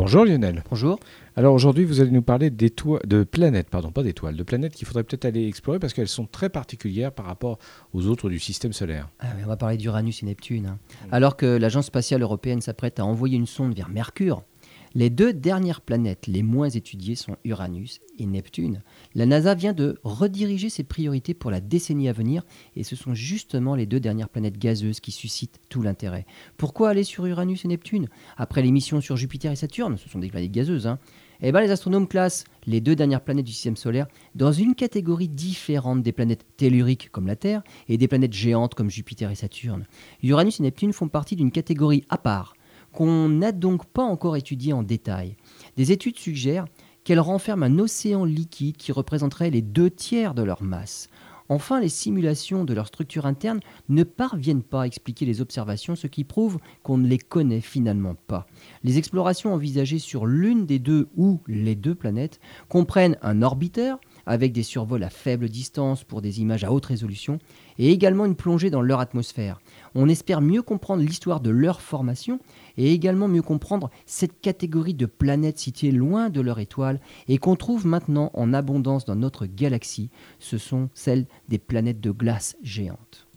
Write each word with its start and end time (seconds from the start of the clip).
Bonjour 0.00 0.24
Lionel. 0.24 0.64
Bonjour. 0.70 0.98
Alors 1.36 1.52
aujourd'hui, 1.52 1.84
vous 1.84 2.00
allez 2.00 2.10
nous 2.10 2.22
parler 2.22 2.48
de 2.48 3.22
planètes, 3.22 3.68
pardon, 3.68 3.92
pas 3.92 4.02
d'étoiles, 4.02 4.34
de 4.34 4.42
planètes 4.42 4.72
qu'il 4.72 4.86
faudrait 4.86 5.04
peut-être 5.04 5.26
aller 5.26 5.46
explorer 5.46 5.78
parce 5.78 5.92
qu'elles 5.92 6.08
sont 6.08 6.24
très 6.24 6.48
particulières 6.48 7.12
par 7.12 7.26
rapport 7.26 7.58
aux 7.92 8.06
autres 8.06 8.30
du 8.30 8.38
système 8.38 8.72
solaire. 8.72 9.10
Ah 9.20 9.26
on 9.44 9.46
va 9.46 9.58
parler 9.58 9.76
d'Uranus 9.76 10.22
et 10.22 10.26
Neptune. 10.26 10.68
Hein. 10.68 10.78
Alors 11.12 11.36
que 11.36 11.44
l'Agence 11.44 11.84
spatiale 11.84 12.22
européenne 12.22 12.62
s'apprête 12.62 12.98
à 12.98 13.04
envoyer 13.04 13.36
une 13.36 13.46
sonde 13.46 13.74
vers 13.74 13.90
Mercure, 13.90 14.42
les 14.94 15.10
deux 15.10 15.32
dernières 15.32 15.80
planètes 15.80 16.26
les 16.26 16.42
moins 16.42 16.68
étudiées 16.68 17.14
sont 17.14 17.36
Uranus 17.44 18.00
et 18.18 18.26
Neptune. 18.26 18.82
La 19.14 19.26
NASA 19.26 19.54
vient 19.54 19.72
de 19.72 19.98
rediriger 20.02 20.68
ses 20.68 20.84
priorités 20.84 21.34
pour 21.34 21.50
la 21.50 21.60
décennie 21.60 22.08
à 22.08 22.12
venir 22.12 22.44
et 22.76 22.84
ce 22.84 22.96
sont 22.96 23.14
justement 23.14 23.74
les 23.74 23.86
deux 23.86 24.00
dernières 24.00 24.28
planètes 24.28 24.58
gazeuses 24.58 25.00
qui 25.00 25.12
suscitent 25.12 25.60
tout 25.68 25.82
l'intérêt. 25.82 26.26
Pourquoi 26.56 26.90
aller 26.90 27.04
sur 27.04 27.26
Uranus 27.26 27.64
et 27.64 27.68
Neptune? 27.68 28.08
Après 28.36 28.62
les 28.62 28.72
missions 28.72 29.00
sur 29.00 29.16
Jupiter 29.16 29.52
et 29.52 29.56
Saturne, 29.56 29.96
ce 29.96 30.08
sont 30.08 30.18
des 30.18 30.28
planètes 30.28 30.52
gazeuses, 30.52 30.86
hein, 30.86 30.98
eh 31.42 31.52
ben, 31.52 31.60
les 31.60 31.70
astronomes 31.70 32.06
classent 32.06 32.44
les 32.66 32.80
deux 32.80 32.94
dernières 32.94 33.22
planètes 33.22 33.46
du 33.46 33.52
système 33.52 33.76
solaire 33.76 34.06
dans 34.34 34.52
une 34.52 34.74
catégorie 34.74 35.28
différente 35.28 36.02
des 36.02 36.12
planètes 36.12 36.44
telluriques 36.56 37.10
comme 37.10 37.26
la 37.26 37.36
Terre 37.36 37.62
et 37.88 37.96
des 37.96 38.08
planètes 38.08 38.34
géantes 38.34 38.74
comme 38.74 38.90
Jupiter 38.90 39.30
et 39.30 39.34
Saturne. 39.34 39.86
Uranus 40.22 40.60
et 40.60 40.62
Neptune 40.62 40.92
font 40.92 41.08
partie 41.08 41.36
d'une 41.36 41.50
catégorie 41.50 42.04
à 42.10 42.18
part 42.18 42.54
qu'on 42.92 43.28
n'a 43.28 43.52
donc 43.52 43.86
pas 43.86 44.02
encore 44.02 44.36
étudié 44.36 44.72
en 44.72 44.82
détail. 44.82 45.36
Des 45.76 45.92
études 45.92 46.18
suggèrent 46.18 46.66
qu'elles 47.04 47.20
renferment 47.20 47.64
un 47.64 47.78
océan 47.78 48.24
liquide 48.24 48.76
qui 48.76 48.92
représenterait 48.92 49.50
les 49.50 49.62
deux 49.62 49.90
tiers 49.90 50.34
de 50.34 50.42
leur 50.42 50.62
masse. 50.62 51.08
Enfin, 51.50 51.80
les 51.80 51.88
simulations 51.88 52.64
de 52.64 52.72
leur 52.74 52.86
structure 52.86 53.26
interne 53.26 53.58
ne 53.88 54.04
parviennent 54.04 54.62
pas 54.62 54.82
à 54.82 54.86
expliquer 54.86 55.26
les 55.26 55.40
observations, 55.40 55.96
ce 55.96 56.06
qui 56.06 56.22
prouve 56.22 56.60
qu'on 56.84 56.96
ne 56.96 57.08
les 57.08 57.18
connaît 57.18 57.60
finalement 57.60 58.14
pas. 58.14 58.46
Les 58.84 58.98
explorations 58.98 59.52
envisagées 59.52 59.98
sur 59.98 60.26
l'une 60.26 60.64
des 60.64 60.78
deux 60.78 61.08
ou 61.16 61.40
les 61.48 61.74
deux 61.74 61.96
planètes 61.96 62.38
comprennent 62.68 63.18
un 63.20 63.42
orbiteur, 63.42 63.98
avec 64.26 64.52
des 64.52 64.62
survols 64.62 65.02
à 65.02 65.10
faible 65.10 65.48
distance 65.48 66.04
pour 66.04 66.22
des 66.22 66.40
images 66.40 66.64
à 66.64 66.72
haute 66.72 66.86
résolution, 66.86 67.38
et 67.78 67.90
également 67.90 68.26
une 68.26 68.36
plongée 68.36 68.70
dans 68.70 68.82
leur 68.82 69.00
atmosphère. 69.00 69.60
On 69.94 70.08
espère 70.08 70.40
mieux 70.40 70.62
comprendre 70.62 71.02
l'histoire 71.02 71.40
de 71.40 71.50
leur 71.50 71.80
formation 71.80 72.38
et 72.76 72.92
également 72.92 73.28
mieux 73.28 73.42
comprendre 73.42 73.90
cette 74.06 74.40
catégorie 74.40 74.94
de 74.94 75.06
planètes 75.06 75.58
situées 75.58 75.92
loin 75.92 76.28
de 76.28 76.40
leur 76.40 76.58
étoile 76.58 77.00
et 77.28 77.38
qu'on 77.38 77.56
trouve 77.56 77.86
maintenant 77.86 78.30
en 78.34 78.52
abondance 78.52 79.04
dans 79.04 79.16
notre 79.16 79.46
galaxie. 79.46 80.10
Ce 80.38 80.58
sont 80.58 80.90
celles 80.94 81.26
des 81.48 81.58
planètes 81.58 82.00
de 82.00 82.10
glace 82.10 82.56
géantes. 82.62 83.29